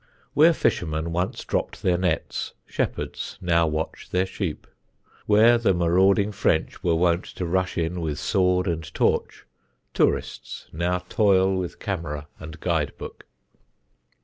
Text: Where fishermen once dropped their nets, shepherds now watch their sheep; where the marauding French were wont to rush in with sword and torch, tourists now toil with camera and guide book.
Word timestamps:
Where 0.33 0.51
fishermen 0.51 1.11
once 1.11 1.45
dropped 1.45 1.83
their 1.83 1.95
nets, 1.95 2.53
shepherds 2.65 3.37
now 3.39 3.67
watch 3.67 4.09
their 4.09 4.25
sheep; 4.25 4.65
where 5.27 5.59
the 5.59 5.75
marauding 5.75 6.31
French 6.31 6.83
were 6.83 6.95
wont 6.95 7.23
to 7.35 7.45
rush 7.45 7.77
in 7.77 8.01
with 8.01 8.17
sword 8.17 8.65
and 8.65 8.91
torch, 8.95 9.45
tourists 9.93 10.67
now 10.73 11.03
toil 11.07 11.55
with 11.55 11.77
camera 11.77 12.27
and 12.39 12.59
guide 12.59 12.97
book. 12.97 13.27